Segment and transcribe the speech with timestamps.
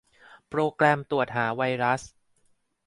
[0.49, 2.01] โปรแกรมตรวจหาไวรัส